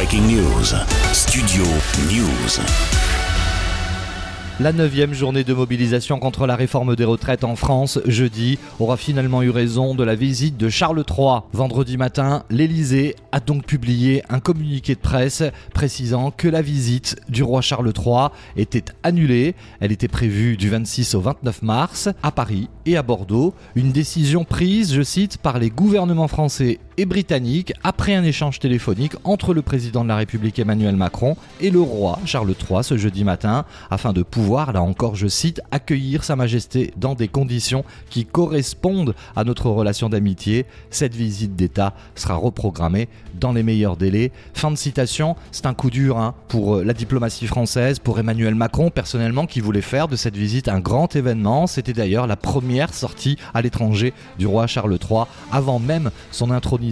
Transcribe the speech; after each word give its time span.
Breaking 0.00 0.28
News. 0.28 0.72
Studio 1.12 1.62
News. 2.10 2.64
La 4.58 4.72
neuvième 4.72 5.14
journée 5.14 5.44
de 5.44 5.52
mobilisation 5.52 6.18
contre 6.18 6.46
la 6.46 6.56
réforme 6.56 6.96
des 6.96 7.04
retraites 7.04 7.44
en 7.44 7.56
France, 7.56 7.98
jeudi, 8.06 8.58
aura 8.78 8.96
finalement 8.96 9.42
eu 9.42 9.50
raison 9.50 9.94
de 9.94 10.04
la 10.04 10.14
visite 10.14 10.56
de 10.56 10.70
Charles 10.70 11.02
III. 11.06 11.40
Vendredi 11.52 11.96
matin, 11.96 12.44
l'Élysée 12.50 13.16
a 13.32 13.40
donc 13.40 13.64
publié 13.64 14.22
un 14.28 14.40
communiqué 14.40 14.94
de 14.94 15.00
presse 15.00 15.42
précisant 15.72 16.30
que 16.30 16.48
la 16.48 16.62
visite 16.62 17.16
du 17.28 17.42
roi 17.42 17.60
Charles 17.62 17.92
III 17.94 18.28
était 18.56 18.84
annulée. 19.02 19.54
Elle 19.80 19.92
était 19.92 20.08
prévue 20.08 20.56
du 20.58 20.68
26 20.68 21.14
au 21.14 21.20
29 21.20 21.62
mars 21.62 22.08
à 22.22 22.30
Paris 22.30 22.68
et 22.84 22.98
à 22.98 23.02
Bordeaux. 23.02 23.54
Une 23.76 23.92
décision 23.92 24.44
prise, 24.44 24.94
je 24.94 25.02
cite, 25.02 25.38
par 25.38 25.58
les 25.58 25.70
gouvernements 25.70 26.28
français 26.28 26.80
et 27.00 27.06
britanniques 27.06 27.72
après 27.82 28.14
un 28.14 28.22
échange 28.24 28.58
téléphonique 28.58 29.14
entre 29.24 29.54
le 29.54 29.62
président 29.62 30.04
de 30.04 30.08
la 30.10 30.16
République 30.16 30.58
Emmanuel 30.58 30.96
Macron 30.96 31.34
et 31.58 31.70
le 31.70 31.80
roi 31.80 32.18
Charles 32.26 32.50
III 32.50 32.84
ce 32.84 32.98
jeudi 32.98 33.24
matin 33.24 33.64
afin 33.90 34.12
de 34.12 34.22
pouvoir 34.22 34.74
là 34.74 34.82
encore 34.82 35.14
je 35.14 35.26
cite, 35.26 35.62
accueillir 35.70 36.24
Sa 36.24 36.36
Majesté 36.36 36.92
dans 36.98 37.14
des 37.14 37.26
conditions 37.26 37.86
qui 38.10 38.26
correspondent 38.26 39.14
à 39.34 39.44
notre 39.44 39.70
relation 39.70 40.10
d'amitié. 40.10 40.66
Cette 40.90 41.14
visite 41.14 41.56
d'État 41.56 41.94
sera 42.16 42.34
reprogrammée 42.34 43.08
dans 43.32 43.54
les 43.54 43.62
meilleurs 43.62 43.96
délais. 43.96 44.30
Fin 44.52 44.70
de 44.70 44.76
citation, 44.76 45.36
c'est 45.52 45.64
un 45.64 45.72
coup 45.72 45.88
dur 45.88 46.18
hein, 46.18 46.34
pour 46.48 46.76
euh, 46.76 46.84
la 46.84 46.92
diplomatie 46.92 47.46
française, 47.46 47.98
pour 47.98 48.18
Emmanuel 48.18 48.54
Macron 48.54 48.90
personnellement 48.90 49.46
qui 49.46 49.60
voulait 49.60 49.80
faire 49.80 50.06
de 50.06 50.16
cette 50.16 50.36
visite 50.36 50.68
un 50.68 50.80
grand 50.80 51.16
événement. 51.16 51.66
C'était 51.66 51.94
d'ailleurs 51.94 52.26
la 52.26 52.36
première 52.36 52.92
sortie 52.92 53.38
à 53.54 53.62
l'étranger 53.62 54.12
du 54.38 54.46
roi 54.46 54.66
Charles 54.66 54.98
III 55.00 55.22
avant 55.50 55.78
même 55.78 56.10
son 56.30 56.50
intronisation 56.50 56.89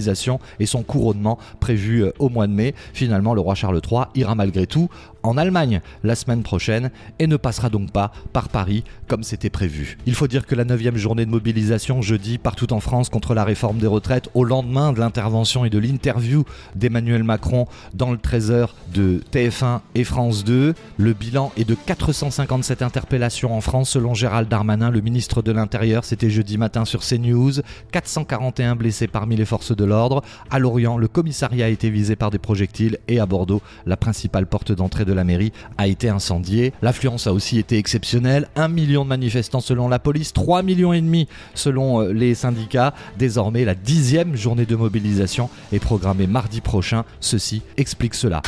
et 0.60 0.66
son 0.66 0.82
couronnement 0.82 1.38
prévu 1.60 2.04
euh, 2.04 2.12
au 2.18 2.28
mois 2.28 2.46
de 2.46 2.52
mai. 2.52 2.74
Finalement, 2.92 3.34
le 3.34 3.40
roi 3.40 3.54
Charles 3.54 3.80
III 3.90 4.02
ira 4.14 4.34
malgré 4.34 4.66
tout 4.66 4.88
en 5.28 5.36
Allemagne 5.36 5.80
la 6.02 6.14
semaine 6.14 6.42
prochaine 6.42 6.90
et 7.18 7.26
ne 7.26 7.36
passera 7.36 7.68
donc 7.70 7.92
pas 7.92 8.12
par 8.32 8.48
Paris 8.48 8.84
comme 9.06 9.22
c'était 9.22 9.50
prévu. 9.50 9.98
Il 10.06 10.14
faut 10.14 10.26
dire 10.26 10.46
que 10.46 10.54
la 10.54 10.64
9 10.64 10.96
journée 10.96 11.26
de 11.26 11.30
mobilisation 11.30 12.02
jeudi 12.02 12.38
partout 12.38 12.72
en 12.72 12.80
France 12.80 13.08
contre 13.08 13.34
la 13.34 13.44
réforme 13.44 13.78
des 13.78 13.86
retraites 13.86 14.28
au 14.34 14.44
lendemain 14.44 14.92
de 14.92 15.00
l'intervention 15.00 15.64
et 15.64 15.70
de 15.70 15.78
l'interview 15.78 16.44
d'Emmanuel 16.74 17.24
Macron 17.24 17.66
dans 17.94 18.10
le 18.10 18.18
13h 18.18 18.68
de 18.94 19.20
TF1 19.32 19.80
et 19.94 20.04
France 20.04 20.44
2. 20.44 20.74
Le 20.96 21.12
bilan 21.12 21.52
est 21.56 21.68
de 21.68 21.74
457 21.74 22.82
interpellations 22.82 23.54
en 23.54 23.60
France 23.60 23.90
selon 23.90 24.14
Gérald 24.14 24.48
Darmanin, 24.48 24.90
le 24.90 25.00
ministre 25.00 25.42
de 25.42 25.52
l'Intérieur. 25.52 26.04
C'était 26.04 26.30
jeudi 26.30 26.58
matin 26.58 26.84
sur 26.84 27.00
CNews. 27.00 27.60
441 27.92 28.76
blessés 28.76 29.08
parmi 29.08 29.36
les 29.36 29.44
forces 29.44 29.74
de 29.74 29.84
l'ordre. 29.84 30.22
À 30.50 30.58
Lorient, 30.58 30.96
le 30.96 31.08
commissariat 31.08 31.66
a 31.66 31.68
été 31.68 31.90
visé 31.90 32.16
par 32.16 32.30
des 32.30 32.38
projectiles 32.38 32.98
et 33.08 33.20
à 33.20 33.26
Bordeaux, 33.26 33.62
la 33.86 33.96
principale 33.96 34.46
porte 34.46 34.72
d'entrée 34.72 35.04
de 35.04 35.12
la 35.18 35.24
mairie 35.24 35.52
a 35.76 35.86
été 35.86 36.08
incendiée. 36.08 36.72
L'affluence 36.80 37.26
a 37.26 37.32
aussi 37.32 37.58
été 37.58 37.76
exceptionnelle. 37.76 38.48
Un 38.56 38.68
million 38.68 39.04
de 39.04 39.08
manifestants 39.08 39.60
selon 39.60 39.88
la 39.88 39.98
police, 39.98 40.32
3 40.32 40.62
millions 40.62 40.92
et 40.92 41.00
demi 41.00 41.28
selon 41.54 42.00
euh, 42.00 42.12
les 42.12 42.34
syndicats. 42.34 42.94
Désormais, 43.18 43.64
la 43.64 43.74
dixième 43.74 44.36
journée 44.36 44.66
de 44.66 44.76
mobilisation 44.76 45.50
est 45.72 45.80
programmée 45.80 46.26
mardi 46.26 46.60
prochain. 46.60 47.04
Ceci 47.20 47.62
explique 47.76 48.14
cela. 48.14 48.42